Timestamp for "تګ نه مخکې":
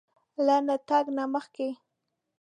0.89-1.69